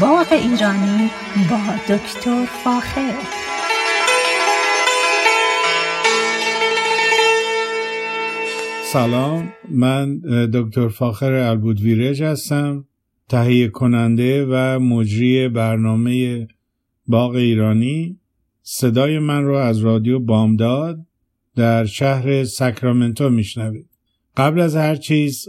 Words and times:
باغ 0.00 0.32
ایرانی 0.32 1.10
با 1.50 1.94
دکتر 1.94 2.44
فاخر. 2.64 3.14
سلام 8.92 9.52
من 9.70 10.18
دکتر 10.52 10.88
فاخر 10.88 11.32
البودویرج 11.32 12.22
هستم 12.22 12.84
تهیه 13.28 13.68
کننده 13.68 14.46
و 14.50 14.78
مجری 14.78 15.48
برنامه 15.48 16.48
باغ 17.06 17.34
ایرانی. 17.34 18.18
صدای 18.62 19.18
من 19.18 19.44
رو 19.44 19.54
از 19.54 19.78
رادیو 19.78 20.18
بامداد 20.18 20.98
در 21.56 21.84
شهر 21.84 22.44
ساکرامنتو 22.44 23.30
میشنوید. 23.30 23.88
قبل 24.36 24.60
از 24.60 24.76
هر 24.76 24.96
چیز 24.96 25.48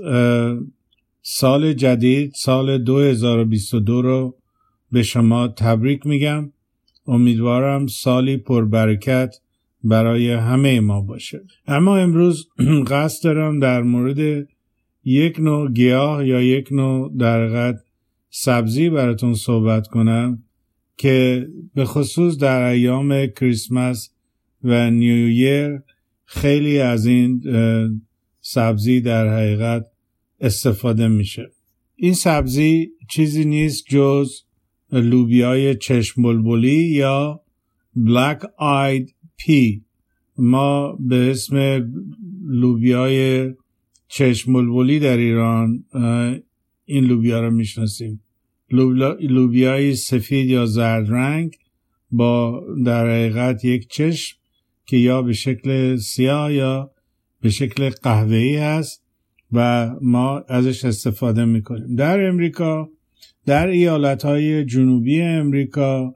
سال 1.21 1.73
جدید 1.73 2.33
سال 2.35 2.77
2022 2.77 4.01
رو 4.01 4.38
به 4.91 5.03
شما 5.03 5.47
تبریک 5.47 6.05
میگم. 6.05 6.51
امیدوارم 7.07 7.87
سالی 7.87 8.37
پربرکت 8.37 9.35
برای 9.83 10.31
همه 10.31 10.79
ما 10.79 11.01
باشه. 11.01 11.41
اما 11.67 11.97
امروز 11.97 12.49
قصد 12.91 13.23
دارم 13.23 13.59
در 13.59 13.81
مورد 13.81 14.47
یک 15.03 15.39
نوع 15.39 15.71
گیاه 15.71 16.27
یا 16.27 16.41
یک 16.41 16.71
نوع 16.71 17.17
در 17.17 17.75
سبزی 18.29 18.89
براتون 18.89 19.33
صحبت 19.33 19.87
کنم 19.87 20.43
که 20.97 21.47
به 21.73 21.85
خصوص 21.85 22.37
در 22.37 22.61
ایام 22.61 23.27
کریسمس 23.27 24.09
و 24.63 24.91
نیویر 24.91 25.81
خیلی 26.25 26.79
از 26.79 27.05
این 27.05 27.41
سبزی 28.41 29.01
در 29.01 29.27
حقیقت 29.27 29.85
استفاده 30.39 31.07
میشه. 31.07 31.51
این 31.95 32.13
سبزی 32.13 32.91
چیزی 33.09 33.45
نیست 33.45 33.85
جز 33.89 34.31
لوبیای 34.91 35.75
چشم 35.75 36.21
بلبلی 36.21 36.87
یا 36.87 37.41
بلک 37.95 38.41
آید 38.57 39.15
پی. 39.37 39.83
ما 40.37 40.97
به 40.99 41.31
اسم 41.31 41.85
لوبیای 42.47 43.51
چشم 44.07 44.53
بلبلی 44.53 44.99
در 44.99 45.17
ایران 45.17 45.83
این 46.85 47.05
لوبیا 47.05 47.41
رو 47.41 47.51
می‌شناسیم. 47.51 48.23
لوبیای 49.21 49.95
سفید 49.95 50.49
یا 50.49 50.65
زرد 50.65 51.11
رنگ 51.11 51.55
با 52.11 52.63
در 52.85 53.09
حقیقت 53.09 53.65
یک 53.65 53.87
چشم 53.89 54.37
که 54.85 54.97
یا 54.97 55.21
به 55.21 55.33
شکل 55.33 55.95
سیاه 55.95 56.53
یا 56.53 56.91
به 57.41 57.49
شکل 57.49 57.89
قهوه‌ای 57.89 58.57
هست 58.57 59.03
و 59.51 59.89
ما 60.01 60.39
ازش 60.39 60.85
استفاده 60.85 61.45
می‌کنیم. 61.45 61.95
در 61.95 62.27
امریکا 62.27 62.89
در 63.49 63.67
ایالت 63.67 64.25
های 64.25 64.65
جنوبی 64.65 65.21
امریکا 65.21 66.15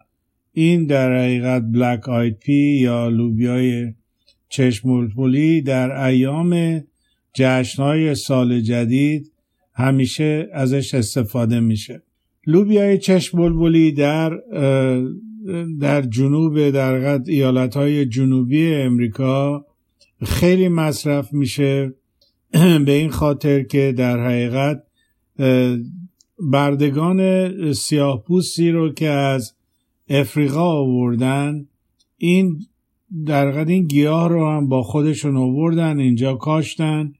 این 0.51 0.85
در 0.85 1.17
حقیقت 1.17 1.63
بلک 1.73 2.09
آید 2.09 2.39
پی 2.39 2.53
یا 2.53 3.09
لوبیای 3.09 3.93
چشم 4.49 4.89
در 5.61 5.91
ایام 5.91 6.83
جشنهای 7.33 8.15
سال 8.15 8.59
جدید 8.59 9.31
همیشه 9.73 10.49
ازش 10.53 10.93
استفاده 10.93 11.59
میشه. 11.59 12.03
لوبیای 12.47 12.97
چشم 12.97 13.37
در 13.91 14.39
در 15.79 16.01
جنوب 16.01 16.69
در 16.69 17.21
ایالت 17.27 17.77
های 17.77 18.05
جنوبی 18.05 18.75
امریکا 18.75 19.65
خیلی 20.23 20.67
مصرف 20.67 21.33
میشه. 21.33 21.93
به 22.85 22.91
این 22.91 23.09
خاطر 23.09 23.63
که 23.63 23.93
در 23.97 24.25
حقیقت 24.25 24.83
بردگان 26.39 27.51
سیاه 27.73 28.23
پوستی 28.23 28.71
رو 28.71 28.93
که 28.93 29.09
از 29.09 29.53
افریقا 30.09 30.71
آوردن 30.71 31.67
این 32.17 32.59
در 33.25 33.67
این 33.67 33.83
گیاه 33.83 34.29
رو 34.29 34.49
هم 34.49 34.69
با 34.69 34.83
خودشون 34.83 35.37
آوردن 35.37 35.99
اینجا 35.99 36.33
کاشتن 36.33 37.13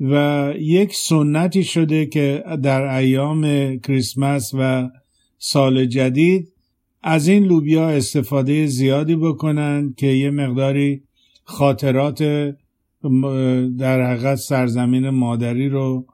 و 0.00 0.52
یک 0.58 0.94
سنتی 0.94 1.64
شده 1.64 2.06
که 2.06 2.44
در 2.62 2.82
ایام 2.82 3.76
کریسمس 3.78 4.50
و 4.58 4.90
سال 5.38 5.84
جدید 5.84 6.52
از 7.02 7.28
این 7.28 7.44
لوبیا 7.44 7.88
استفاده 7.88 8.66
زیادی 8.66 9.16
بکنن 9.16 9.94
که 9.96 10.06
یه 10.06 10.30
مقداری 10.30 11.02
خاطرات 11.44 12.22
در 13.78 14.02
حقیقت 14.10 14.36
سرزمین 14.36 15.10
مادری 15.10 15.68
رو 15.68 16.06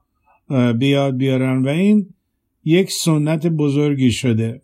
بیاد 0.79 1.17
بیارن. 1.17 1.63
و 1.63 1.69
این 1.69 2.07
یک 2.69 2.91
سنت 2.91 3.47
بزرگی 3.47 4.11
شده. 4.11 4.63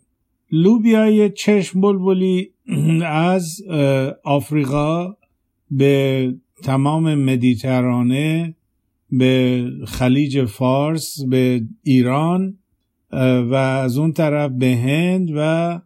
لوبیای 0.51 1.29
چشم 1.29 1.81
بلبلی 1.81 2.49
از 3.05 3.61
آفریقا 4.23 5.15
به 5.71 6.35
تمام 6.63 7.15
مدیترانه 7.15 8.55
به 9.11 9.63
خلیج 9.85 10.45
فارس 10.45 11.23
به 11.29 11.61
ایران 11.83 12.57
و 13.49 13.53
از 13.53 13.97
اون 13.97 14.11
طرف 14.11 14.51
به 14.51 14.75
هند 14.75 15.29
و 15.35 15.81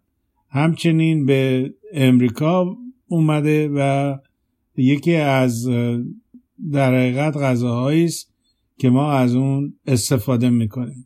همچنین 0.50 1.26
به 1.26 1.74
امریکا 1.94 2.78
اومده 3.08 3.70
و 3.76 4.16
یکی 4.78 5.16
از 5.16 5.70
در 6.72 6.96
حقیقت 6.96 7.38
غذاهایی 7.38 8.06
است 8.06 8.34
که 8.78 8.90
ما 8.90 9.12
از 9.12 9.36
اون 9.36 9.74
استفاده 9.88 10.50
می‌کنیم. 10.50 11.06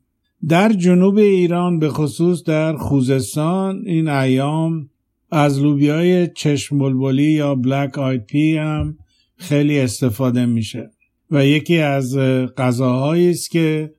در 0.50 0.74
جنوب 0.74 1.18
ایران 1.18 1.80
به 1.80 1.90
خصوص 1.90 2.44
در 2.44 2.78
خوزستان 2.78 3.84
این 3.86 4.08
ایام 4.08 4.90
از 5.32 5.62
لوبیای 5.62 6.28
چشم 6.28 6.78
بلبلی 6.78 7.32
یا 7.32 7.56
بلک 7.56 7.98
آید 7.98 8.26
پی 8.26 8.58
هم 8.58 8.98
خیلی 9.36 9.80
استفاده 9.80 10.46
میشه 10.46 10.92
و 11.32 11.46
یکی 11.46 11.78
از 11.78 12.18
غذاهایی 12.58 13.30
است 13.30 13.52
که 13.52 13.94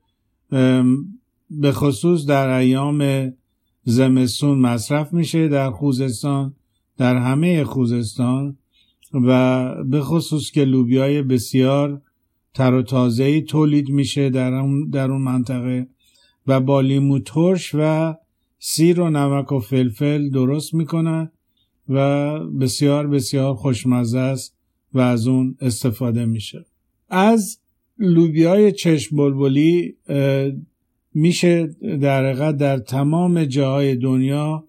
به 1.49 1.71
خصوص 1.71 2.25
در 2.25 2.49
ایام 2.49 3.31
زمستون 3.83 4.59
مصرف 4.59 5.13
میشه 5.13 5.47
در 5.47 5.71
خوزستان 5.71 6.55
در 6.97 7.15
همه 7.15 7.63
خوزستان 7.63 8.57
و 9.13 9.69
به 9.83 10.01
خصوص 10.01 10.51
که 10.51 10.65
لوبیای 10.65 11.21
بسیار 11.21 12.01
تر 12.53 12.73
و 12.73 12.81
تازه‌ای 12.81 13.41
تولید 13.41 13.89
میشه 13.89 14.29
در 14.29 14.63
در 14.91 15.11
اون 15.11 15.21
منطقه. 15.21 15.87
و 16.47 16.59
با 16.59 16.81
لیمو 16.81 17.19
ترش 17.19 17.71
و 17.73 18.13
سیر 18.59 18.99
و 18.99 19.09
نمک 19.09 19.51
و 19.51 19.59
فلفل 19.59 20.29
درست 20.29 20.73
می‌کنن 20.73 21.31
و 21.89 22.39
بسیار 22.39 23.07
بسیار 23.07 23.55
خوشمزه 23.55 24.19
است 24.19 24.55
و 24.93 24.99
از 24.99 25.27
اون 25.27 25.57
استفاده 25.61 26.25
میشه. 26.25 26.65
از 27.09 27.59
لوبیای 27.99 28.71
چشم 28.71 29.15
بلبلی 29.15 29.95
میشه 31.13 31.67
در 32.01 32.51
در 32.51 32.77
تمام 32.77 33.43
جاهای 33.43 33.95
دنیا 33.95 34.63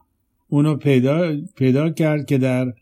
اونو 0.49 0.77
پیدا, 0.77 1.37
پیدا 1.57 1.91
کرد 1.91 2.27
که 2.27 2.39
در 2.39 2.75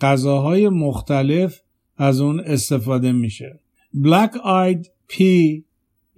غذاهای 0.00 0.68
مختلف 0.68 1.60
از 1.96 2.20
اون 2.20 2.40
استفاده 2.40 3.12
میشه. 3.12 3.60
بلک 3.94 4.36
آید 4.44 4.90
پی 5.08 5.64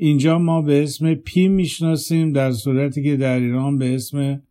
اینجا 0.04 0.38
ما 0.38 0.62
به 0.62 0.82
اسم 0.82 1.14
پی 1.14 1.48
می‌شناسیم 1.48 2.32
در 2.32 2.52
صورتی 2.52 3.02
که 3.02 3.16
در 3.16 3.40
ایران 3.40 3.78
به 3.78 3.94
اسم 3.94 4.42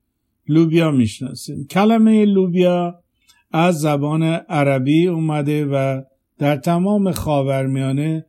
لوبیا 0.47 0.91
می‌شناسیم. 0.91 1.67
کلمه 1.67 2.25
لوبیا 2.25 3.00
از 3.51 3.79
زبان 3.79 4.23
عربی 4.23 5.07
اومده 5.07 5.66
و 5.66 6.01
در 6.38 6.56
تمام 6.56 7.12
خاورمیانه 7.12 8.25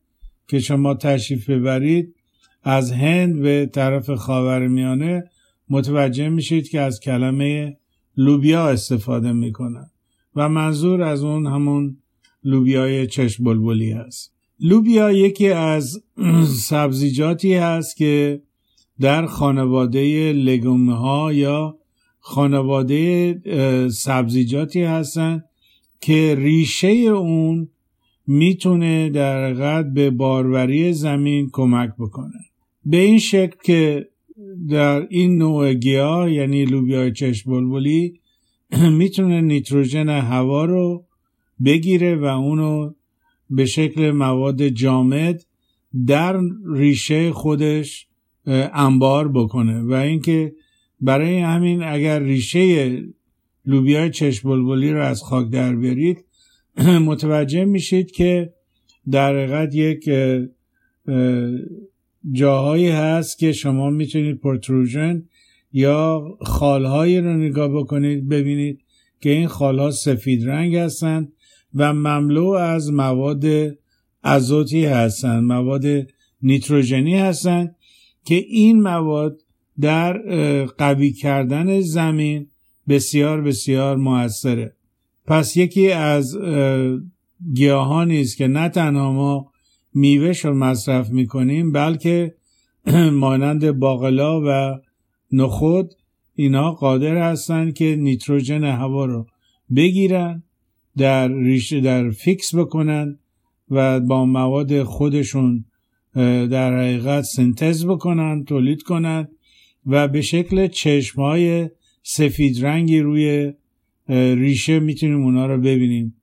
که 0.48 0.60
شما 0.60 0.94
تشریف 0.94 1.50
ببرید 1.50 2.14
از 2.62 2.92
هند 2.92 3.42
به 3.42 3.66
طرف 3.72 4.10
خاورمیانه 4.10 5.24
متوجه 5.68 6.28
میشید 6.28 6.68
که 6.68 6.80
از 6.80 7.00
کلمه 7.00 7.76
لوبیا 8.16 8.68
استفاده 8.68 9.32
می‌کنن. 9.32 9.90
و 10.36 10.48
منظور 10.48 11.02
از 11.02 11.24
اون 11.24 11.46
همون 11.46 11.96
لوبیای 12.44 13.06
چشم 13.06 13.44
بلبلی 13.44 13.92
هست. 13.92 14.31
لوبیا 14.62 15.12
یکی 15.12 15.48
از 15.48 16.02
سبزیجاتی 16.68 17.54
هست 17.54 17.96
که 17.96 18.42
در 19.00 19.26
خانواده 19.26 20.32
لگوم 20.32 20.90
ها 20.90 21.32
یا 21.32 21.78
خانواده 22.18 23.88
سبزیجاتی 23.88 24.82
هستند 24.82 25.44
که 26.00 26.34
ریشه 26.38 26.88
اون 26.88 27.68
می‌تونه 28.26 29.10
در 29.10 29.52
قد 29.52 29.92
به 29.94 30.10
باروری 30.10 30.92
زمین 30.92 31.48
کمک 31.52 31.90
بکنه. 31.98 32.40
به 32.84 32.96
این 32.96 33.18
شکل 33.18 33.56
که 33.64 34.08
در 34.68 35.06
این 35.10 35.38
نوع 35.38 35.74
گیاه 35.74 36.32
یعنی 36.32 36.64
لوبیای 36.64 37.12
چشم 37.12 37.50
بلبلی 37.50 38.20
می‌تونه 38.98 39.40
نیتروژن 39.40 40.08
هوا 40.08 40.64
رو 40.64 41.04
بگیره 41.64 42.16
و 42.16 42.24
اونو 42.24 42.92
به 43.52 43.66
شکل 43.66 44.10
مواد 44.10 44.68
جامد 44.68 45.44
در 46.06 46.40
ریشه 46.74 47.32
خودش 47.32 48.06
انبار 48.72 49.32
بکنه. 49.32 49.82
و 49.82 49.92
اینکه 49.92 50.52
برای 51.00 51.38
همین 51.38 51.82
اگر 51.82 52.22
ریشه 52.22 52.98
لوبیای 53.66 54.10
چشم 54.10 54.48
بلبلی 54.48 54.92
رو 54.92 55.02
از 55.02 55.22
خاک 55.22 55.50
در 55.50 55.76
بیارید 55.76 56.24
متوجه 57.08 57.64
میشید 57.64 58.10
که 58.10 58.52
در 59.10 59.36
حقیقت 59.36 59.74
یک 59.74 60.10
جاهایی 62.32 62.88
هست 62.88 63.38
که 63.38 63.52
شما 63.52 63.90
می‌تونید 63.90 64.38
پرتروژن 64.38 65.22
یا 65.72 66.24
خالهایی 66.40 67.20
رو 67.20 67.36
نگاه 67.36 67.68
بکنید 67.68 68.28
ببینید 68.28 68.80
که 69.20 69.30
این 69.30 69.48
خالها 69.48 69.90
سفید 69.90 70.48
رنگ 70.48 70.76
هستند 70.76 71.32
و 71.74 71.92
مملو 71.92 72.46
از 72.46 72.92
مواد 72.92 73.44
ازوتی 74.22 74.84
هستند 74.84 75.44
مواد 75.44 75.84
نیتروژنی 76.42 77.14
هستند 77.14 77.76
که 78.24 78.34
این 78.34 78.82
مواد 78.82 79.40
در 79.80 80.12
قوی 80.64 81.12
کردن 81.12 81.80
زمین 81.80 82.46
بسیار 82.88 83.40
بسیار 83.40 83.96
موثره. 83.96 84.76
پس 85.26 85.56
یکی 85.56 85.90
از 85.90 86.38
گیاهانی 87.54 88.20
است 88.20 88.36
که 88.36 88.46
نه 88.46 88.68
تنها 88.68 89.12
ما 89.12 89.52
میوهش 89.94 90.44
رو 90.44 90.54
مصرف 90.54 91.10
می‌کنیم 91.10 91.72
بلکه 91.72 92.34
مانند 93.12 93.70
باقلا 93.70 94.40
و 94.46 94.78
نخود 95.32 95.94
اینا 96.34 96.72
قادر 96.72 97.16
هستند 97.16 97.74
که 97.74 97.96
نیتروژن 97.96 98.64
هوا 98.64 99.04
رو 99.04 99.26
بگیرن 99.76 100.42
در 100.96 101.28
ریشه 101.28 101.80
در 101.80 102.10
فیکس 102.10 102.54
بکنن 102.54 103.18
و 103.70 104.00
با 104.00 104.24
مواد 104.24 104.82
خودشون 104.82 105.64
در 106.50 106.78
حقیقت 106.78 107.24
سنتز 107.24 107.86
بکنن 107.86 108.44
تولید 108.44 108.82
کنن 108.82 109.28
و 109.86 110.08
به 110.08 110.20
شکل 110.20 110.66
چشم 110.66 111.22
های 111.22 111.70
سفید 112.02 112.64
رنگی 112.64 113.00
روی 113.00 113.52
ریشه 114.08 114.80
می‌تونیم 114.80 115.22
اونا 115.22 115.46
رو 115.46 115.58
ببینیم 115.58 116.16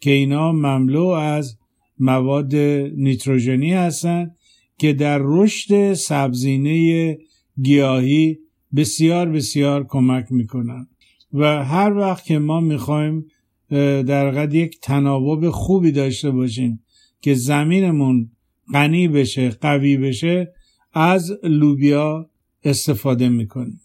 که 0.00 0.10
اینا 0.10 0.52
مملو 0.52 1.06
از 1.06 1.58
مواد 1.98 2.56
نیتروژنی 2.96 3.72
هستند 3.72 4.36
که 4.78 4.92
در 4.92 5.20
رشد 5.22 5.92
سبزینه 5.92 7.18
گیاهی 7.62 8.38
بسیار 8.76 9.28
بسیار 9.28 9.86
کمک 9.88 10.26
می‌کنن. 10.32 10.88
و 11.32 11.64
هر 11.64 11.92
وقت 11.92 12.24
که 12.24 12.38
ما 12.38 12.60
می‌خوایم 12.60 13.24
در 13.70 14.30
قد 14.30 14.54
یک 14.54 14.80
تناوب 14.80 15.50
خوبی 15.50 15.92
داشته 15.92 16.30
باشیم 16.30 16.82
که 17.20 17.34
زمینمون 17.34 18.30
غنی 18.72 19.08
بشه 19.08 19.50
قوی 19.50 19.96
بشه 19.96 20.52
از 20.92 21.32
لوبیا 21.42 22.30
استفاده 22.64 23.28
می‌کنیم. 23.28 23.80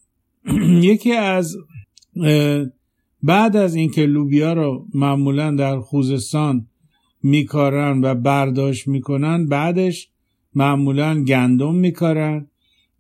یکی 0.92 1.12
از 1.12 1.58
بعد 3.24 3.56
از 3.56 3.76
اینکه 3.76 4.06
لوبیا 4.06 4.54
رو 4.54 4.88
معمولا 4.94 5.56
در 5.56 5.80
خوزستان 5.80 6.68
میکارن 7.24 8.02
و 8.04 8.16
برداشت 8.16 8.88
می‌کنن 8.88 9.48
بعدش 9.48 10.10
معمولا 10.56 11.24
گندم 11.24 11.76
میکارن 11.76 12.48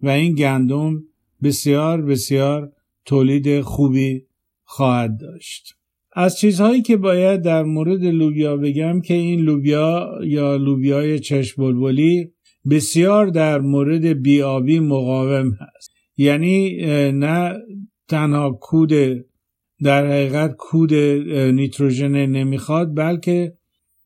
و 0.01 0.09
این 0.09 0.35
گندم 0.35 1.03
بسیار 1.43 2.01
بسیار 2.01 2.71
تولید 3.05 3.61
خوبی 3.61 4.25
خواهد 4.63 5.19
داشت. 5.19 5.75
از 6.13 6.37
چیزهایی 6.37 6.81
که 6.81 6.97
باید 6.97 7.41
در 7.41 7.63
مورد 7.63 8.03
لوبیا 8.03 8.57
بگم 8.57 9.01
که 9.01 9.13
این 9.13 9.39
لوبیا 9.39 10.19
یا 10.23 10.55
لوبیای 10.55 11.19
چشم 11.19 11.61
بلبلی 11.63 12.31
بسیار 12.69 13.27
در 13.27 13.59
مورد 13.59 14.05
بیابی 14.05 14.79
مقاوم 14.79 15.51
هست. 15.51 15.91
یعنی 16.17 16.77
نه 17.11 17.53
تنها 18.07 18.51
کود 18.51 19.25
در 19.83 20.07
حقیقت 20.07 20.55
کود 20.55 20.93
نیتروژن 21.33 22.25
نمی‌خواد 22.25 22.95
بلکه 22.95 23.53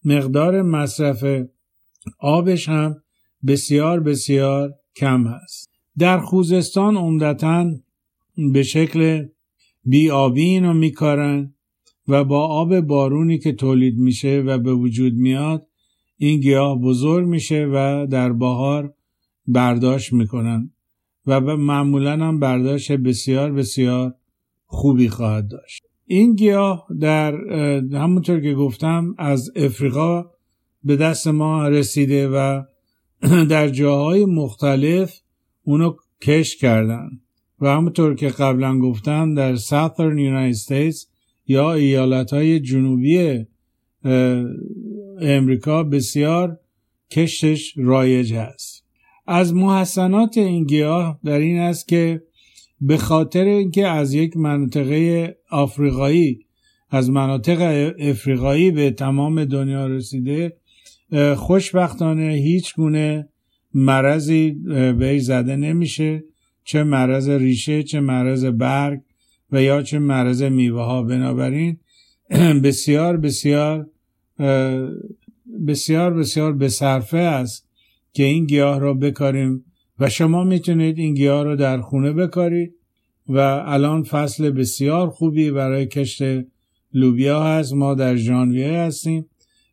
مقدار 0.06 0.62
مصرف 0.62 1.25
آبش 2.19 2.69
هم 2.69 2.96
بسیار 3.48 4.00
بسیار 4.00 4.74
کم 4.96 5.28
هست. 5.28 5.69
در 5.98 6.19
خوزستان 6.19 6.98
عمدتا 6.98 7.72
به 8.54 8.63
شکل 8.63 9.25
بیابی 9.86 10.44
اینو 10.44 10.74
میکارن. 10.74 11.55
و 12.07 12.24
با 12.24 12.48
آب 12.48 12.80
بارونی 12.80 13.38
که 13.38 13.52
تولید 13.52 13.98
میشه 13.98 14.44
و 14.46 14.57
به 14.57 14.74
وجود 14.74 15.13
میاد 15.13 15.68
این 16.18 16.40
گیاه 16.40 16.81
بزرگ 16.81 17.28
میشه 17.28 17.66
و 17.74 18.07
در 18.10 18.34
بهار 18.34 18.94
برداشت 19.48 20.13
می‌کنن 20.13 20.72
و 21.28 21.42
معمولا 21.42 22.12
هم 22.12 22.40
برداشت 22.40 22.92
بسیار 22.92 23.52
بسیار 23.52 24.16
خوبی 24.66 25.10
خواهد 25.10 25.48
داشت. 25.48 25.84
این 26.06 26.36
گیاه 26.36 26.88
در 27.00 27.36
همونطور 27.94 28.42
که 28.42 28.54
گفتم 28.54 29.16
از 29.18 29.52
افریقا 29.56 30.25
به 30.84 30.96
دست 30.96 31.28
ما 31.28 31.68
رسیده 31.68 32.28
و 32.28 32.63
در 33.50 33.69
جاهای 33.69 34.25
مختلف 34.25 35.19
اونو 35.63 35.96
کش 36.22 36.57
کردن. 36.57 37.10
و 37.62 37.68
همونطور 37.68 38.16
که 38.16 38.28
قبلا 38.28 38.80
گفتم 38.80 39.34
در 39.34 39.56
Southern 39.56 40.18
United 40.18 40.57
States 40.66 41.14
یا 41.47 41.74
ایالت 41.74 42.33
های 42.33 42.59
جنوبی 42.59 43.45
امریکا 45.21 45.83
بسیار 45.83 46.59
کشتش 47.12 47.74
رایج 47.77 48.33
هست. 48.33 48.86
از 49.27 49.53
محسنات 49.53 50.38
این 50.38 50.63
گیاه 50.63 51.19
در 51.24 51.39
این 51.39 51.59
است 51.59 51.88
که 51.88 52.21
به 52.81 52.97
خاطر 52.97 53.44
اینکه 53.44 53.88
از 53.88 54.13
یک 54.13 54.38
منطقه 54.38 55.36
آفریقایی 55.51 56.39
از 56.89 57.09
مناطق 57.09 57.92
افریقایی 58.00 58.71
به 58.71 58.92
تمام 58.92 59.45
دنیا 59.45 59.88
رسیده 59.88 60.57
خوشبختانه 61.36 62.33
هیچ 62.33 62.75
گونه 62.75 63.30
مرضی 63.74 64.51
به 65.00 65.19
زده 65.19 65.56
نمیشه. 65.56 66.24
چه 66.63 66.83
مرض 66.83 67.30
ریشه 67.30 67.83
چه 67.83 68.00
مرض 68.00 68.45
برگ 68.45 69.01
و 69.51 69.62
یا 69.62 69.81
چه 69.81 70.00
مرض 70.00 70.44
میوه 70.44 70.81
ها 70.81 71.03
بنابراین 71.03 71.77
بسیار 72.63 73.18
بسیار 73.18 73.88
بسیار 75.68 76.13
بسیار 76.13 76.53
به 76.53 76.69
صرفه 76.69 77.18
است 77.18 77.68
که 78.13 78.24
این 78.24 78.45
گیاه 78.45 78.80
را 78.80 78.94
بکاریم 78.94 79.65
و 79.99 80.09
شما 80.09 80.44
می‌تونید 80.44 80.97
این 80.97 81.14
گیاه 81.14 81.44
رو 81.44 81.56
در 81.56 81.81
خونه 81.81 82.14
بکارید 82.14 82.73
و 83.30 83.40
الان 83.66 84.04
فصل 84.04 84.49
بسیار 84.49 85.09
خوبی 85.09 85.52
برای 85.52 85.85
کشت 85.85 86.21
لوبیا 86.94 87.44
هست. 87.44 87.73
ما 87.73 87.94
در 87.94 88.16
ژانویه 88.16 88.71
هستیم 88.71 89.25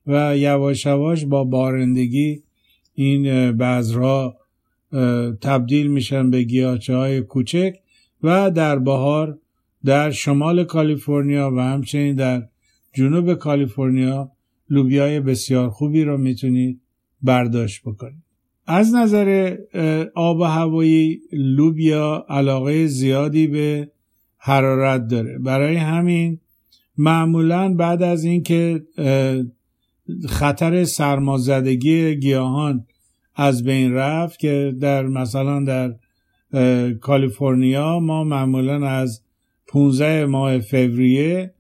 و 0.07 0.37
یواش 0.37 0.87
یواش 0.87 1.25
با 1.25 1.45
بارندگی 1.45 2.43
این 2.95 3.53
بذرها 3.53 4.37
تبدیل 5.41 5.87
میشن 5.87 6.31
به 6.31 6.43
گیاهچه 6.43 6.97
های 6.97 7.21
کوچک 7.21 7.75
و 8.23 8.51
در 8.51 8.79
بهار 8.79 9.39
در 9.85 10.11
شمال 10.11 10.65
کالیفرنیا 10.65 11.51
و 11.57 11.61
همچنین 11.61 12.15
در 12.15 12.43
جنوب 12.95 13.35
کالیفرنیا 13.35 14.33
لوبیای 14.71 15.21
بسیار 15.21 15.71
خوبی 15.71 16.05
رو 16.05 16.19
می‌تونید 16.19 16.81
برداشت 17.23 17.83
بکنید. 17.83 18.23
از 18.67 18.95
نظر 18.95 19.57
آب 20.15 20.41
و 20.41 20.45
هوایی 20.45 21.21
لوبیا 21.33 22.27
علاقه 22.29 22.87
زیادی 22.87 23.47
به 23.47 23.91
حرارت 24.39 25.07
داره. 25.07 25.39
برای 25.39 25.77
همین 25.77 26.41
معمولا 26.99 27.75
بعد 27.75 28.03
از 28.03 28.25
اینکه 28.25 28.83
خطر 30.29 30.85
سرمازدگی 30.85 32.17
گیاهان 32.17 32.87
از 33.35 33.65
بین 33.65 33.93
رفت 33.93 34.39
که 34.39 34.75
در 34.81 35.07
مثلا 35.07 35.65
در 35.65 35.95
کالیفرنیا 37.01 37.99
ما 37.99 38.25
معمولا 38.25 38.89
از 38.89 39.23
15 39.73 40.27
ماه 40.27 40.59
فوریه 40.59 41.55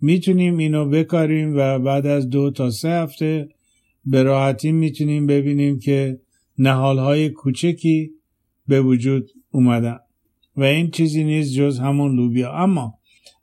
می‌تونیم 0.00 0.56
اینو 0.56 0.88
بکاریم 0.88 1.56
و 1.56 1.78
بعد 1.78 2.06
از 2.06 2.30
دو 2.30 2.50
تا 2.50 2.70
سه 2.70 2.88
هفته 2.88 3.48
به 4.04 4.22
راحتی 4.22 4.72
می‌تونیم 4.72 5.26
ببینیم 5.26 5.78
که 5.78 6.20
نهالهای 6.58 7.28
کوچکی 7.28 8.10
به 8.68 8.80
وجود 8.80 9.30
اومدن. 9.50 9.98
و 10.56 10.64
این 10.64 10.90
چیزی 10.90 11.24
نیست 11.24 11.54
جز 11.54 11.78
همون 11.78 12.16
لوبیا. 12.16 12.52
اما 12.52 12.94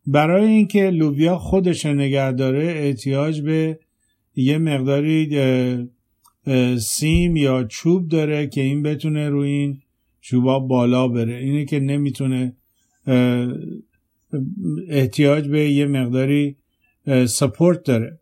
برای 0.07 0.47
اینکه 0.47 0.89
لوبیا 0.89 1.37
خودش 1.37 1.85
نگه 1.85 2.31
داره 2.31 2.63
احتیاج 2.63 3.41
به 3.41 3.79
یه 4.35 4.57
مقداری 4.57 5.29
سیم 6.79 7.35
یا 7.35 7.63
چوب 7.63 8.07
داره 8.07 8.47
که 8.47 8.61
این 8.61 8.83
بتونه 8.83 9.29
روی 9.29 9.49
این 9.49 9.81
چوبا 10.21 10.59
بالا 10.59 11.07
بره. 11.07 11.35
اینه 11.35 11.65
که 11.65 11.79
نمی‌تونه 11.79 12.55
احتیاج 14.89 15.47
به 15.47 15.69
یه 15.69 15.85
مقداری 15.85 16.55
سپورت 17.25 17.83
داره. 17.83 18.19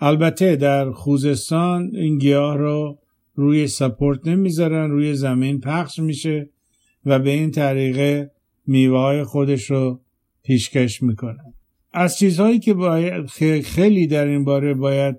البته 0.00 0.56
در 0.56 0.90
خوزستان 0.90 1.90
این 1.94 2.18
گیاه 2.18 2.56
رو 2.56 2.98
روی 3.34 3.66
سپورت 3.66 4.26
نمی‌ذارن 4.26 4.90
روی 4.90 5.14
زمین 5.14 5.60
پخش 5.60 5.98
میشه 5.98 6.48
و 7.06 7.18
به 7.18 7.30
این 7.30 7.50
طریقه 7.50 8.30
میوه 8.66 8.98
های 8.98 9.24
خودش 9.24 9.70
رو 9.70 10.00
پیشکش 10.42 11.02
می‌کنه 11.02 11.38
از 11.92 12.18
چیزهایی 12.18 12.58
که 12.58 12.74
باید 12.74 13.26
خیلی 13.62 14.06
در 14.06 14.26
این 14.26 14.44
باره 14.44 14.74
باید 14.74 15.16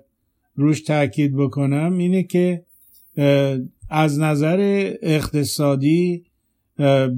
روش 0.56 0.80
تاکید 0.80 1.36
بکنم 1.36 1.98
اینه 1.98 2.22
که 2.22 2.64
از 3.90 4.18
نظر 4.18 4.90
اقتصادی 5.02 6.24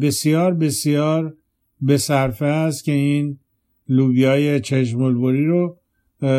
بسیار 0.01 0.55
بسیار 0.55 1.37
به 1.83 1.97
صرفه 1.97 2.45
است 2.45 2.85
که 2.85 2.93
این 2.93 3.39
لوبیای 3.89 4.61
چشمالبری 4.61 5.47
رو 5.47 5.77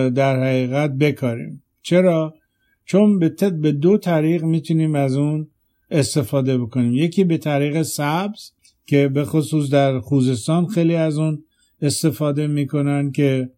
در 0.09 0.43
حقیقت 0.43 0.91
بکاریم 0.91 1.63
چرا؟ 1.81 2.33
چون 2.85 3.19
به 3.61 3.71
دو 3.71 3.97
طریق 3.97 4.43
می‌تونیم 4.43 4.95
از 4.95 5.17
اون 5.17 5.47
استفاده 5.91 6.57
بکنیم 6.57 6.93
یکی 6.93 7.23
به 7.23 7.37
طریق 7.37 7.81
سبز 7.81 8.51
که 8.85 9.07
به 9.07 9.25
خصوص 9.25 9.69
در 9.69 9.99
خوزستان 9.99 10.67
خیلی 10.67 10.95
از 10.95 11.17
اون 11.17 11.43
استفاده 11.81 12.47
می‌کنن 12.47 13.11
که 13.11 13.49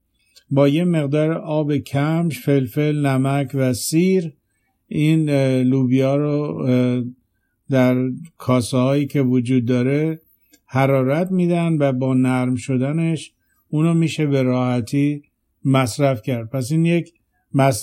با 0.49 0.67
یه 0.67 0.83
مقدار 0.83 1.31
آب 1.31 1.77
کمش 1.77 2.39
فلفل 2.39 3.05
نمک 3.05 3.51
و 3.53 3.73
سیر 3.73 4.33
این 4.87 5.29
لوبیا 5.61 6.15
رو 6.15 6.67
در 7.69 8.09
کاسه 8.37 8.77
هایی 8.77 9.07
که 9.07 9.21
وجود 9.21 9.65
داره 9.65 10.19
حرارت 10.73 11.31
میدن 11.31 11.77
و 11.79 11.91
با 11.91 12.13
نرم 12.13 12.55
شدنش 12.55 13.31
اونو 13.69 13.93
میشه 13.93 14.25
به 14.25 14.43
راحتی 14.43 15.21
مصرف 15.65 16.21
کرد. 16.21 16.49
پس 16.49 16.71
این 16.71 16.85
یک, 16.85 17.13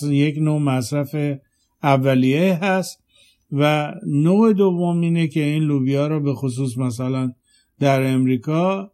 یک 0.03 0.37
نوع 0.37 0.59
مصرف 0.59 1.39
اولیه 1.83 2.53
هست 2.53 3.03
و 3.51 3.93
نوع 4.07 4.53
دوم 4.53 5.01
اینه 5.01 5.27
که 5.27 5.43
این 5.43 5.63
لوبیا 5.63 6.07
رو 6.07 6.19
به 6.19 6.33
خصوص 6.33 6.77
مثلا 6.77 7.33
در 7.79 8.13
امریکا 8.13 8.91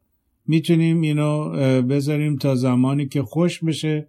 می‌تونیم 0.48 1.02
اینو 1.02 1.50
بذاریم 1.82 2.36
تا 2.36 2.56
زمانی 2.56 3.08
که 3.08 3.22
خوش 3.22 3.64
بشه 3.64 4.08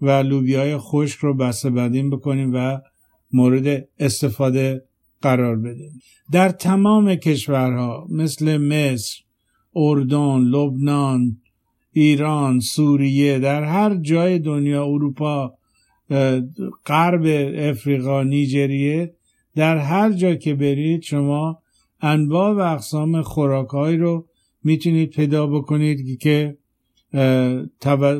و 0.00 0.10
لوبیای 0.10 0.76
خشک 0.76 1.18
رو 1.18 1.34
بسته 1.34 1.70
بدیم 1.70 2.10
بکنیم 2.10 2.50
و 2.54 2.78
مورد 3.32 3.88
استفاده 3.98 4.84
قرار 5.22 5.56
بدیم. 5.56 5.92
در 6.32 6.48
تمام 6.48 7.14
کشورها 7.14 8.06
مثل 8.10 8.56
مصر، 8.56 9.23
اردن، 9.76 10.38
لبنان، 10.38 11.36
ایران، 11.92 12.60
سوریه 12.60 13.38
در 13.38 13.64
هر 13.64 13.94
جای 13.94 14.38
دنیا 14.38 14.84
اروپا 14.84 15.54
غرب 16.86 17.22
افریقا 17.56 18.22
نیجریه 18.22 19.14
در 19.54 19.76
هر 19.76 20.12
جا 20.12 20.34
که 20.34 20.54
برید 20.54 21.02
شما 21.02 21.58
انواع 22.00 22.52
و 22.52 22.58
اقسام 22.58 23.22
خوراکهایی 23.22 23.96
رو 23.96 24.26
می‌تونید 24.64 25.10
پیدا 25.10 25.46
بکنید 25.46 26.18
که 26.18 26.56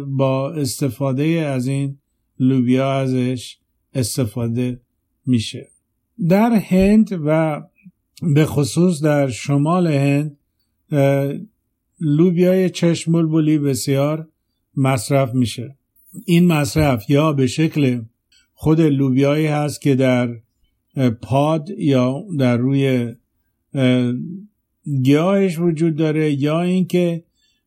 با 0.06 0.50
استفاده 0.50 1.25
از 1.25 1.66
این 1.66 1.99
لوبیا 2.38 2.92
ازش 2.92 3.58
استفاده 3.94 4.80
میشه. 5.26 5.68
در 6.28 6.52
هند 6.52 7.20
و 7.25 7.62
به 8.34 8.44
خصوص 8.44 9.02
در 9.02 9.28
شمال 9.28 9.87
هند 9.87 10.37
لوبیای 12.00 12.71
چشم 12.71 13.12
بلبلی 13.12 13.59
بسیار 13.59 14.29
مصرف 14.76 15.35
میشه. 15.35 15.76
این 16.26 16.47
مصرف 16.47 17.11
یا 17.11 17.33
به 17.33 17.47
شکل 17.47 18.00
خود 18.55 18.81
لوبیایی 18.81 19.47
هست 19.47 19.81
که 19.81 19.95
در 19.95 20.29
پاد 21.23 21.71
یا 21.79 22.25
در 22.38 22.57
روی 22.57 23.14
گیاهش 25.03 25.59
وجود 25.59 25.97
داره 25.97 26.33
یا 26.33 26.62
اینکه 26.62 27.25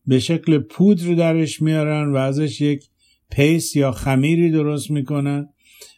به 0.07 0.19
شکل 0.19 0.57
پودر 0.57 1.13
درش 1.13 1.61
میارن 1.61 2.11
و 2.13 2.15
ازش 2.15 2.61
یک 2.61 2.89
پیس 3.31 3.75
یا 3.75 3.91
خمیری 3.91 4.51
درست 4.51 4.91
می‌کنن 4.91 5.49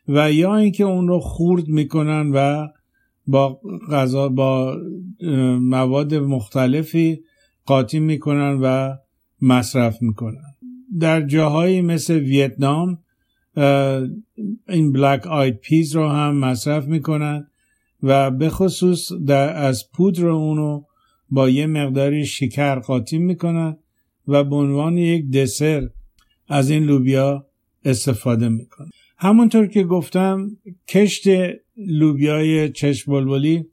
و 0.07 0.31
یا 0.31 0.55
اینکه 0.55 0.83
اون 0.83 1.07
رو 1.07 1.19
خورد 1.19 1.67
می‌کنن 1.67 2.31
و 2.33 2.67
با 3.29 3.61
غذا 3.91 4.29
با 4.29 4.77
مواد 5.61 6.15
مختلفی 6.15 7.23
قاطی 7.65 7.99
می‌کنن 7.99 8.59
و 8.61 8.95
مصرف 9.41 10.01
می‌کنن. 10.01 10.43
در 10.99 11.21
جاهایی 11.21 11.81
مثل 11.81 12.13
ویتنام 12.13 12.99
این 14.69 14.91
بلک 14.91 15.27
آید 15.27 15.57
پیز 15.57 15.95
رو 15.95 16.07
هم 16.07 16.35
مصرف 16.35 16.85
می‌کنن 16.85 17.47
و 18.03 18.31
به 18.31 18.49
خصوص 18.49 19.11
در 19.27 19.55
از 19.55 19.83
پودر 19.93 20.27
اونو 20.27 20.83
با 21.29 21.49
یه 21.49 21.67
مقداری 21.67 22.25
شکر 22.25 22.79
قاطی 22.79 23.17
می‌کنن 23.17 23.77
و 24.27 24.43
به 24.43 24.55
عنوان 24.55 24.97
یک 24.97 25.31
دسر 25.31 25.89
از 26.47 26.69
این 26.69 26.83
لوبیا 26.83 27.47
استفاده 27.85 28.49
می‌کنن. 28.49 28.89
همونطور 29.17 29.67
که 29.67 29.83
گفتم 29.83 30.49
کشت 30.87 31.27
لوبیای 31.87 32.71
چشم 32.71 33.11
بلبلی 33.11 33.65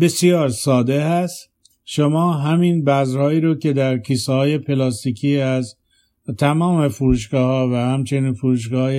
بسیار 0.00 0.48
ساده 0.48 1.04
هست. 1.04 1.50
شما 1.84 2.32
همین 2.32 2.84
بذرهایی 2.84 3.40
رو 3.40 3.54
که 3.54 3.72
در 3.72 3.98
کیسه 3.98 4.32
های 4.32 4.58
پلاستیکی 4.58 5.36
از 5.36 5.76
تمام 6.38 6.88
فروشگاه 6.88 7.46
ها 7.46 7.68
و 7.68 7.74
همچنین 7.74 8.32
فروشگاه 8.32 8.92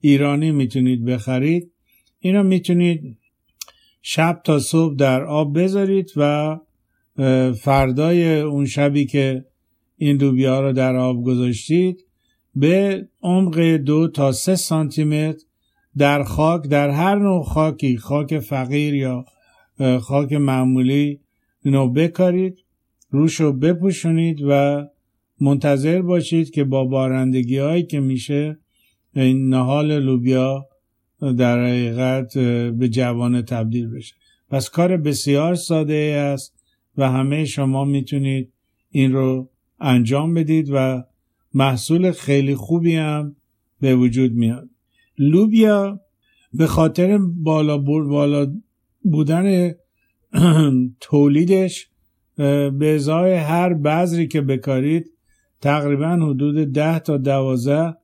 ایرانی 0.00 0.50
می‌تونید 0.50 1.04
بخرید 1.04 1.72
اینا 2.18 2.42
می‌تونید 2.42 3.18
شب 4.02 4.40
تا 4.44 4.58
صبح 4.58 4.96
در 4.96 5.24
آب 5.24 5.58
بذارید 5.58 6.10
و 6.16 6.58
فردای 7.60 8.40
اون 8.40 8.66
شبی 8.66 9.06
که 9.06 9.44
این 9.96 10.16
لوبیا 10.16 10.60
رو 10.60 10.72
در 10.72 10.96
آب 10.96 11.24
گذاشتید 11.24 12.04
به 12.54 13.08
عمق 13.22 13.60
دو 13.60 14.08
تا 14.08 14.32
سه 14.32 14.56
سانتی 14.56 15.04
متر 15.04 15.44
در 15.98 16.22
خاک 16.22 16.68
در 16.68 16.90
هر 16.90 17.18
نوع 17.18 17.44
خاکی 17.44 17.96
خاک 17.96 18.38
فقیر 18.38 18.94
یا 18.94 19.24
خاک 20.00 20.32
معمولی 20.32 21.20
اینو 21.64 21.88
بکارید 21.88 22.58
روش 23.10 23.40
رو 23.40 23.52
بپوشونید 23.52 24.38
و 24.48 24.84
منتظر 25.40 26.02
باشید 26.02 26.50
که 26.50 26.64
با 26.64 26.84
بارندگی 26.84 27.58
هایی 27.58 27.82
که 27.82 28.00
میشه 28.00 28.58
این 29.14 29.48
نهال 29.48 29.98
لوبیا 29.98 30.68
در 31.38 31.64
حقیقت 31.64 32.38
به 32.78 32.88
جوانه 32.88 33.42
تبدیل 33.42 33.90
بشه. 33.90 34.14
پس 34.50 34.70
کار 34.70 34.96
بسیار 34.96 35.54
ساده 35.54 35.94
است 36.34 36.54
و 36.96 37.10
همه 37.10 37.44
شما 37.44 37.84
می‌تونید 37.84 38.52
این 38.90 39.12
رو 39.12 39.50
انجام 39.80 40.34
بدید 40.34 40.68
و 40.72 41.04
محصول 41.54 42.10
خیلی 42.10 42.54
خوبی 42.54 42.96
هم 42.96 43.36
به 43.80 43.96
وجود 43.96 44.32
میاد. 44.32 44.68
لوبیا 45.18 46.00
به 46.52 46.66
خاطر 46.66 47.18
بالا, 47.18 47.78
بالا 47.78 48.52
بودن 49.02 49.72
تولیدش 51.00 51.88
به 52.78 52.94
ازای 52.94 53.34
هر 53.34 53.74
بذری 53.74 54.28
که 54.28 54.40
بکارید 54.40 55.12
تقریبا 55.60 56.08
حدود 56.08 56.72
ده 56.72 56.98
تا 56.98 57.16
دوازه 57.16 57.94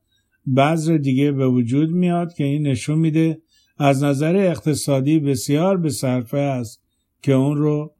بذر 0.56 0.96
دیگه 0.96 1.32
به 1.32 1.48
وجود 1.48 1.90
میاد 1.90 2.32
که 2.32 2.44
این 2.44 2.66
نشون 2.66 2.98
میده 2.98 3.42
از 3.78 4.04
نظر 4.04 4.36
اقتصادی 4.36 5.18
بسیار 5.18 5.76
به 5.76 5.90
صرفه 5.90 6.38
است 6.38 6.82
که 7.22 7.32
اون 7.32 7.56
رو 7.56 7.94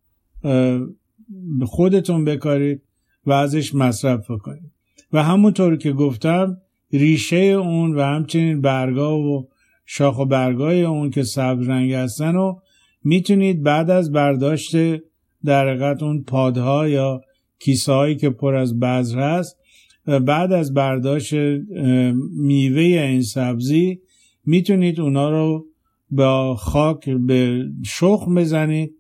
خودتون 1.67 2.25
بکارید 2.25 2.83
و 3.27 3.33
ازش 3.33 3.75
مصرف 3.75 4.31
بکنید. 4.31 4.73
و 5.13 5.23
همونطور 5.23 5.77
که 5.77 5.93
گفتم 5.93 6.57
ریشه 6.93 7.37
اون 7.37 7.95
و 7.95 8.03
همچنین 8.03 8.61
برگا 8.61 9.19
و 9.19 9.49
شاخ 9.87 10.19
و 10.19 10.25
برگای 10.25 10.83
اون 10.83 11.11
که 11.11 11.23
سبز 11.23 11.69
رنگ 11.69 11.93
هستن 11.93 12.37
و 12.37 12.55
می‌تونید 13.05 13.63
بعد 13.63 13.91
از 13.91 14.13
برداشت 14.13 14.77
در 15.45 15.69
حقیقت 15.69 16.03
اون 16.03 16.23
پادها 16.23 16.89
یا 16.89 17.21
کیسه 17.59 18.15
که 18.15 18.31
پر 18.31 18.55
از 18.55 18.81
بذر 18.81 19.19
هست 19.19 19.57
بعد 20.07 20.53
از 20.53 20.75
برداشت 20.75 21.35
میوه 22.37 22.83
این 22.83 23.23
سبزی 23.23 24.01
می‌تونید 24.47 25.01
اونا 25.01 25.31
رو 25.31 25.67
با 26.11 26.55
خاک 26.55 27.11
به 27.11 27.65
شخم 27.85 28.35
بزنید 28.35 28.95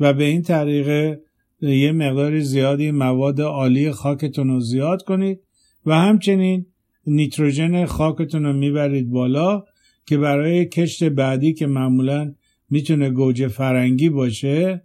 و 0.00 0.12
به 0.12 0.24
این 0.24 0.42
طریقه 0.42 1.20
یه 1.60 1.92
مقدار 1.92 2.40
زیادی 2.40 2.90
مواد 2.90 3.40
عالی 3.40 3.92
خاکتون 3.92 4.48
رو 4.48 4.60
زیاد 4.60 5.02
کنید 5.02 5.40
و 5.86 5.94
همچنین 5.94 6.66
نیتروژن 7.08 7.86
خاکتون 7.86 8.44
رو 8.44 8.52
می‌برید 8.52 9.10
بالا 9.10 9.64
که 10.06 10.18
برای 10.18 10.64
کشت 10.64 11.04
بعدی 11.04 11.52
که 11.52 11.66
معمولا 11.66 12.34
می‌تونه 12.70 13.10
گوجه 13.10 13.48
فرنگی 13.48 14.08
باشه 14.08 14.82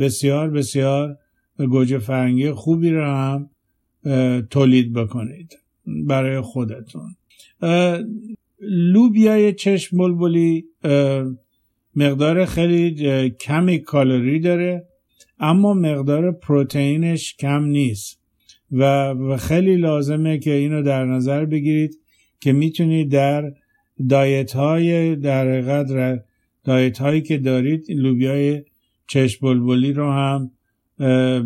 بسیار 0.00 0.50
بسیار 0.50 1.18
گوجه 1.58 1.98
فرنگی 1.98 2.50
خوبی 2.50 2.90
رو 2.90 3.04
هم 3.04 3.50
تولید 4.50 4.92
بکنید 4.92 5.58
برای 5.86 6.40
خودتون. 6.40 7.16
لوبیای 8.60 9.52
چشم 9.52 9.96
بلبلی 9.96 10.64
مقدار 11.96 12.44
خیلی 12.44 13.30
کمی 13.30 13.78
کالری 13.78 14.40
داره 14.40 14.86
اما 15.38 15.74
مقدار 15.74 16.32
پروتئینش 16.32 17.36
کم 17.36 17.64
نیست. 17.64 18.21
و 18.72 19.14
خیلی 19.36 19.76
لازمه 19.76 20.38
که 20.38 20.52
اینو 20.52 20.82
در 20.82 21.04
نظر 21.04 21.44
بگیرید 21.44 22.00
که 22.40 22.52
می‌تونید 22.52 23.10
در 23.10 23.52
دایت 24.08 24.52
های 24.52 25.16
در 25.16 25.60
قدر 25.60 26.20
دایت 26.64 26.98
هایی 26.98 27.22
که 27.22 27.38
دارید 27.38 27.84
لوبیای 27.88 28.62
چشم 29.06 29.46
بلبلی 29.46 29.92
رو 29.92 30.12
هم 30.12 30.50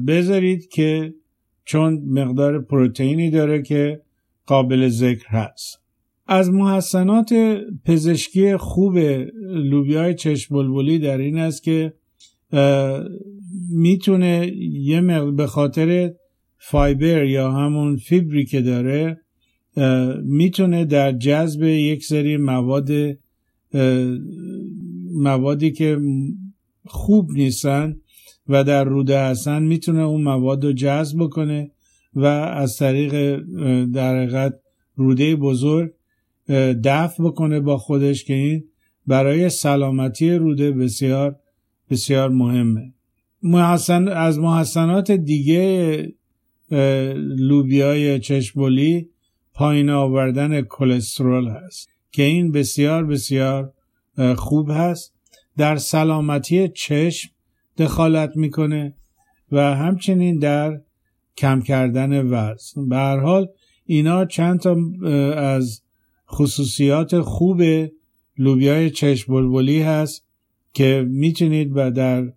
بذارید 0.06 0.68
که 0.68 1.14
چون 1.64 2.02
مقدار 2.06 2.62
پروتئینی 2.62 3.30
داره 3.30 3.62
که 3.62 4.00
قابل 4.46 4.88
ذکر 4.88 5.26
هست. 5.28 5.82
از 6.26 6.50
محسنات 6.50 7.34
پزشکی 7.84 8.56
خوب 8.56 8.98
لوبیای 9.48 10.14
چشم 10.14 10.54
بلبلی 10.54 10.98
در 10.98 11.18
این 11.18 11.38
است 11.38 11.62
که 11.62 11.92
می‌تونه 13.70 14.52
یه 14.72 15.00
به 15.36 15.46
خاطر 15.46 16.12
فایبر 16.58 17.24
یا 17.24 17.52
همون 17.52 17.96
فیبری 17.96 18.44
که 18.44 18.60
داره 18.60 19.20
می‌تونه 20.22 20.84
در 20.84 21.12
جذب 21.12 21.62
یک 21.62 22.04
سری 22.04 22.36
مواد 22.36 22.90
موادی 25.12 25.72
که 25.72 25.98
خوب 26.84 27.30
نیستن 27.32 27.96
و 28.48 28.64
در 28.64 28.84
روده 28.84 29.20
هستن 29.20 29.62
می‌تونه 29.62 30.02
اون 30.02 30.22
مواد 30.22 30.64
رو 30.64 30.72
جذب 30.72 31.18
بکنه 31.18 31.70
و 32.14 32.24
از 32.24 32.76
طریق 32.76 33.40
در 33.92 34.52
روده 34.96 35.36
بزرگ 35.36 35.90
دفع 36.84 37.24
بکنه 37.24 37.60
با 37.60 37.78
خودش 37.78 38.24
که 38.24 38.34
این 38.34 38.64
برای 39.06 39.50
سلامتی 39.50 40.30
روده 40.30 40.72
بسیار 40.72 41.36
بسیار 41.90 42.28
مهمه. 42.28 42.92
محسن 43.42 44.08
از 44.08 44.38
محسنات 44.38 45.10
دیگه 45.10 46.12
لوبیای 47.38 48.20
چشمولی 48.20 49.08
پایین 49.54 49.90
آوردن 49.90 50.62
کلسترول 50.62 51.48
هست 51.48 51.88
که 52.12 52.22
این 52.22 52.52
بسیار 52.52 53.06
بسیار 53.06 53.72
خوب 54.36 54.70
هست. 54.70 55.14
در 55.56 55.76
سلامتی 55.76 56.68
چشم 56.68 57.30
دخالت 57.78 58.36
می‌کنه 58.36 58.94
و 59.52 59.74
همچنین 59.76 60.38
در 60.38 60.80
کم 61.36 61.60
کردن 61.60 62.26
وزن. 62.26 62.88
به 62.88 62.96
هر 62.96 63.20
حال 63.20 63.48
اینا 63.84 64.24
چند 64.24 64.60
تا 64.60 64.76
از 65.32 65.82
خصوصیات 66.30 67.20
خوب 67.20 67.62
لوبیای 68.38 68.90
چشم 68.90 69.32
بلبلی 69.32 69.82
هست 69.82 70.26
که 70.72 71.06
می‌تونید 71.08 71.72
و 71.74 71.90
در 71.90 72.32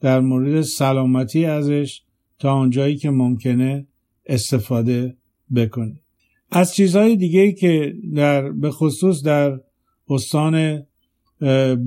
در 0.00 0.20
مورد 0.20 0.60
سلامتی 0.60 1.44
ازش 1.44 2.02
تا 2.44 2.52
آنجایی 2.52 2.96
که 2.96 3.10
ممکنه 3.10 3.86
استفاده 4.26 5.16
بکنید 5.56 6.00
از 6.50 6.74
چیزهای 6.74 7.16
دیگه 7.16 7.52
که 7.52 7.94
در 8.14 8.52
به 8.52 8.70
خصوص 8.70 9.22
در 9.22 9.60
استان 10.08 10.86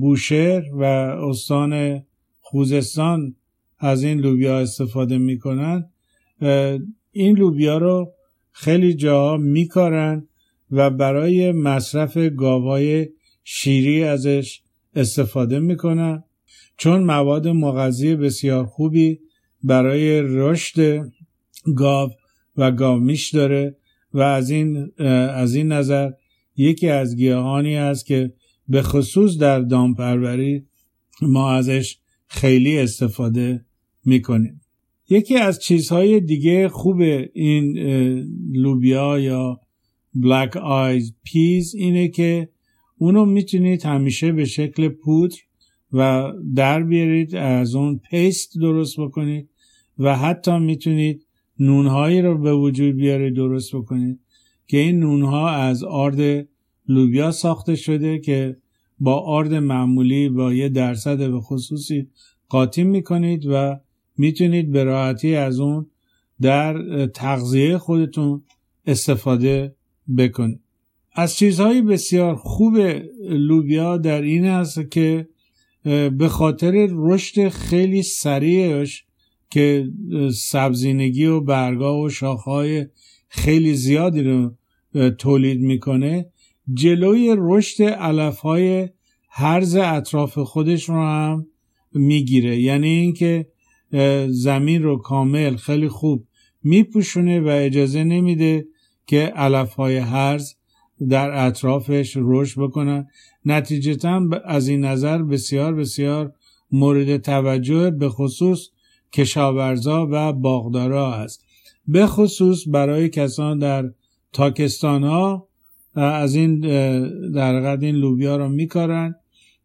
بوشهر 0.00 0.74
و 0.74 0.82
استان 0.82 2.02
خوزستان 2.40 3.36
از 3.78 4.02
این 4.02 4.20
لوبیا 4.20 4.58
استفاده 4.58 5.18
می‌کنن 5.18 5.90
این 7.12 7.38
لوبیا 7.38 7.78
رو 7.78 8.12
خیلی 8.52 8.94
جاها 8.94 9.36
میکارن 9.36 10.28
و 10.70 10.90
برای 10.90 11.52
مصرف 11.52 12.16
گاوای 12.16 13.08
شیری 13.44 14.04
ازش 14.04 14.62
استفاده 14.94 15.58
می‌کنن. 15.60 16.24
چون 16.76 17.04
مواد 17.04 17.48
مغذی 17.48 18.16
بسیار 18.16 18.66
خوبی 18.66 19.20
برای 19.62 20.20
رشد 20.22 21.10
گاو 21.76 22.10
و 22.56 22.70
گاومیش 22.70 23.30
داره 23.34 23.76
و 24.12 24.20
از 24.20 24.50
این 24.50 24.90
از 25.34 25.54
این 25.54 25.72
نظر 25.72 26.10
یکی 26.56 26.88
از 26.88 27.16
گیاهانی 27.16 27.76
است 27.76 28.06
که 28.06 28.32
به 28.68 28.82
خصوص 28.82 29.38
در 29.38 29.60
دامپروری 29.60 30.66
ما 31.22 31.52
ازش 31.52 31.98
خیلی 32.26 32.78
استفاده 32.78 33.64
می‌کنیم. 34.04 34.60
یکی 35.08 35.36
از 35.36 35.58
چیزهای 35.58 36.20
دیگه 36.20 36.68
خوب 36.68 37.00
این 37.32 37.78
لوبیا 38.52 39.18
یا 39.18 39.60
بلک 40.14 40.56
آیز 40.56 41.14
پیز 41.24 41.74
اینه 41.74 42.08
که 42.08 42.48
اونو 42.98 43.24
می‌تونید 43.24 43.86
همیشه 43.86 44.32
به 44.32 44.44
شکل 44.44 44.88
پودر 44.88 45.36
و 45.92 46.32
در 46.54 46.82
بیارید 46.82 47.34
از 47.34 47.74
اون 47.74 48.00
پیست 48.10 48.58
درست 48.58 49.00
بکنید 49.00 49.48
و 49.98 50.16
حتی 50.16 50.58
می‌تونید 50.58 51.26
نونهایی 51.58 52.22
رو 52.22 52.38
به 52.38 52.54
وجود 52.54 52.96
بیارید 52.96 53.34
درست 53.34 53.76
بکنید 53.76 54.20
که 54.66 54.78
این 54.78 55.00
نونها 55.00 55.50
از 55.50 55.84
آرد 55.84 56.48
لوبیا 56.88 57.30
ساخته 57.30 57.76
شده 57.76 58.18
که 58.18 58.56
با 59.00 59.14
آرد 59.20 59.54
معمولی 59.54 60.28
با 60.28 60.52
یه 60.52 60.68
درصد 60.68 61.30
به 61.30 61.40
خصوصی 61.40 62.06
قاطی 62.48 62.84
می‌کنید 62.84 63.46
و 63.46 63.80
می‌تونید 64.18 64.72
به 64.72 64.84
راحتی 64.84 65.34
از 65.34 65.60
اون 65.60 65.86
در 66.40 67.06
تغذیه 67.06 67.78
خودتون 67.78 68.42
استفاده 68.86 69.74
بکنید. 70.18 70.60
از 71.12 71.36
چیزهای 71.36 71.82
بسیار 71.82 72.34
خوب 72.34 72.76
لوبیا 73.28 73.96
در 73.96 74.22
این 74.22 74.44
است 74.44 74.90
که 74.90 75.28
به 76.18 76.28
خاطر 76.28 76.88
رشد 76.90 77.48
خیلی 77.48 78.02
سریعش 78.02 79.04
که 79.50 79.88
سبزینگی 80.34 81.26
و 81.26 81.40
برگا 81.40 82.00
و 82.00 82.08
شاخهای 82.08 82.86
خیلی 83.28 83.74
زیادی 83.74 84.22
رو 84.22 84.54
تولید 85.10 85.60
می‌کنه 85.60 86.26
جلوی 86.74 87.34
رشد 87.38 87.82
علفهای 87.82 88.88
هرز 89.30 89.76
اطراف 89.76 90.38
خودش 90.38 90.88
رو 90.88 90.94
هم 90.94 91.46
می‌گیره. 91.92 92.60
یعنی 92.60 92.88
اینکه 92.88 93.46
زمین 94.28 94.82
رو 94.82 94.98
کامل 94.98 95.56
خیلی 95.56 95.88
خوب 95.88 96.26
میپوشونه 96.62 97.40
و 97.40 97.48
اجازه 97.48 98.04
نمیده 98.04 98.66
که 99.06 99.18
علفهای 99.18 99.96
هرز 99.96 100.54
در 101.08 101.46
اطرافش 101.46 102.16
رشد 102.20 102.60
بکنن. 102.60 103.06
نتیجتا 103.44 104.28
از 104.44 104.68
این 104.68 104.84
نظر 104.84 105.22
بسیار 105.22 105.74
بسیار 105.74 106.32
مورد 106.72 107.16
توجه 107.16 107.90
به 107.90 108.08
خصوص 108.08 108.68
کشاورزا 109.12 110.08
و 110.10 110.32
باغدارا 110.32 111.14
است. 111.14 111.44
به 111.88 112.06
خصوص 112.06 112.64
برای 112.66 113.08
کسان 113.08 113.58
در 113.58 113.90
تاکستان 114.32 115.04
ها 115.04 115.48
از 115.94 116.34
این 116.34 116.60
در 117.30 117.60
قد 117.60 117.84
این 117.84 117.94
لوبیا 117.94 118.36
رو 118.36 118.48
میکارن 118.48 119.14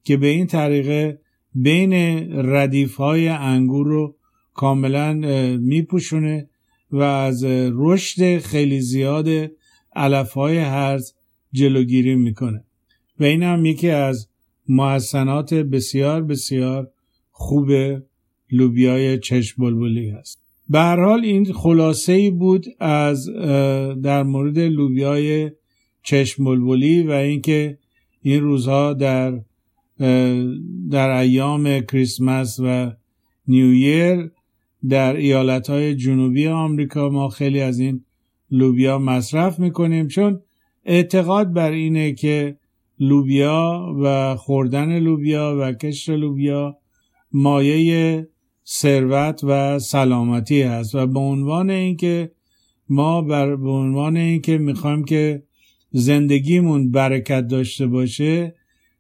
که 0.04 0.18
به 0.18 0.28
این 0.28 0.48
طریقه 0.48 1.20
بین 1.56 1.94
ردیف 2.34 2.96
های 2.96 3.28
انگور 3.28 3.88
رو 3.88 4.16
کاملا 4.54 5.14
میپوشونه 5.58 6.50
و 6.92 7.02
از 7.02 7.44
رشد 7.74 8.38
خیلی 8.40 8.82
زیاد 8.82 9.28
علف 9.96 10.34
های 10.34 10.58
هرز 10.58 11.14
جلوگیری 11.54 12.16
می‌کنه. 12.16 12.64
و 13.20 13.24
این 13.24 13.44
هم 13.44 13.66
یکی 13.66 13.90
از 13.90 14.28
محسنات 14.70 15.54
بسیار 15.54 16.24
بسیار 16.24 16.92
خوب 17.32 17.72
لوبیای 18.52 19.20
چشم 19.20 19.64
بلبلی 19.64 20.10
هست. 20.10 20.40
به 20.70 20.80
هر 20.80 21.04
حال 21.04 21.26
این 21.26 21.54
خلاصه 21.54 22.14
ای 22.14 22.32
بود 22.32 22.66
از 22.80 23.30
در 24.04 24.24
مورد 24.24 24.60
لوبیای 24.60 25.52
چشم 26.04 26.44
بلبلی 26.44 27.04
و 27.04 27.12
اینکه 27.12 27.78
این 28.22 28.42
روزها 28.42 28.94
در 28.94 29.40
در 30.92 31.10
ایام 31.10 31.80
کریسمس 31.80 32.60
و 32.60 32.92
نیویر 33.48 34.32
در 34.90 35.16
ایالت 35.16 35.70
های 35.70 35.96
جنوبی 35.96 36.48
آمریکا 36.48 37.10
ما 37.10 37.30
خیلی 37.30 37.62
از 37.62 37.80
این 37.80 38.06
لوبیا 38.52 39.00
مصرف 39.00 39.60
می‌کنیم. 39.60 40.08
چون 40.08 40.42
اعتقاد 40.86 41.54
بر 41.54 41.72
اینه 41.72 42.14
که 42.14 42.58
لوبیا 43.00 43.94
و 44.02 44.36
خوردن 44.36 45.00
لوبیا 45.00 45.58
و 45.60 45.74
کشت 45.74 46.10
لوبیا 46.10 46.78
مایه 47.32 48.28
ثروت 48.68 49.42
و 49.44 49.80
سلامتی 49.80 50.62
هست 50.62 50.96
و 50.96 51.08
به 51.08 51.20
عنوان 51.20 51.70
اینکه 51.70 52.32
ما 52.90 53.22
بر 53.22 53.56
به 53.56 53.70
عنوان 53.70 54.18
اینکه 54.18 54.58
می‌خوایم 54.58 55.04
که 55.04 55.44
زندگیمون 55.92 56.92
برکت 56.92 57.48
داشته 57.48 57.88
باشه 57.88 58.56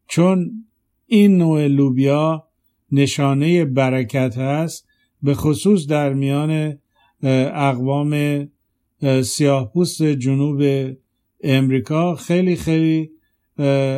چون 0.08 0.66
این 1.06 1.38
نوع 1.38 1.68
لوبیا 1.68 2.48
نشانه 2.92 3.66
برکت 3.66 4.38
هست 4.38 4.88
به 5.24 5.34
خصوص 5.34 5.88
در 5.88 6.14
میان 6.14 6.78
اقوام 7.54 8.48
سیاهپوست 9.24 10.04
جنوب 10.04 10.62
امریکا 11.44 12.16
خیلی 12.16 12.56
خیلی 12.56 13.10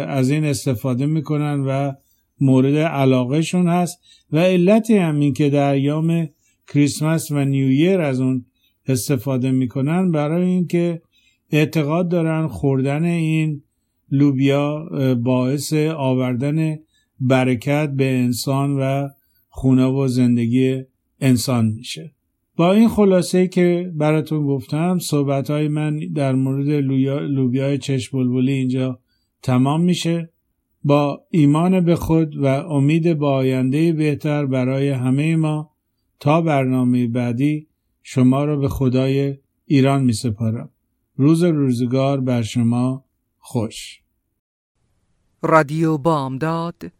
از 0.07 0.29
این 0.29 0.45
استفاده 0.45 1.05
می‌کنن 1.05 1.59
و 1.59 1.93
مورد 2.41 2.75
علاقهشون 2.75 3.67
هست. 3.67 3.99
و 4.31 4.37
علت 4.37 4.91
هم 4.91 5.19
این 5.19 5.33
که 5.33 5.49
در 5.49 5.73
ایام 5.73 6.29
کریسمس 6.67 7.31
و 7.31 7.45
نیویر 7.45 8.01
از 8.01 8.21
اون 8.21 8.45
استفاده 8.87 9.51
می‌کنن 9.51 10.11
برای 10.11 10.45
اینکه 10.45 11.01
اعتقاد 11.51 12.09
دارن 12.09 12.47
خوردن 12.47 13.03
این 13.03 13.63
لوبیا 14.11 14.89
باعث 15.15 15.73
آوردن 15.73 16.77
برکت 17.19 17.89
به 17.89 18.17
انسان 18.17 18.79
و 18.79 19.07
خونه 19.49 19.85
و 19.85 20.07
زندگی 20.07 20.83
انسان 21.19 21.65
میشه. 21.65 22.14
با 22.55 22.71
این 22.71 22.89
خلاصه 22.89 23.47
که 23.47 23.91
براتون 23.95 24.47
گفتم 24.47 24.99
صحبت 24.99 25.49
های 25.49 25.67
من 25.67 25.99
در 25.99 26.35
مورد 26.35 26.67
لوبیای 26.67 27.77
چشم 27.77 28.17
بلبلی 28.17 28.51
اینجا 28.51 28.99
تمام 29.41 29.81
میشه. 29.81 30.29
با 30.83 31.21
ایمان 31.31 31.85
به 31.85 31.95
خود 31.95 32.37
و 32.37 32.45
امید 32.45 33.13
با 33.13 33.35
آینده 33.35 33.93
بهتر 33.93 34.45
برای 34.45 34.89
همه 34.89 35.35
ما 35.35 35.71
تا 36.19 36.41
برنامه 36.41 37.07
بعدی 37.07 37.67
شما 38.03 38.45
را 38.45 38.55
به 38.55 38.69
خدای 38.69 39.37
ایران 39.65 40.03
می 40.03 40.13
سپارم. 40.13 40.69
روز 41.15 41.43
روزگار 41.43 42.21
بر 42.21 42.41
شما 42.41 43.05
خوش. 43.37 44.01
رادیو 45.41 45.97
بامداد 45.97 46.91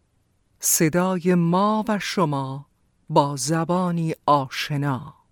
صدای 0.60 1.36
ما 1.36 1.86
و 1.88 2.00
شما 2.00 2.66
با 3.10 3.36
زبانی 3.36 4.14
آشنا. 4.26 5.25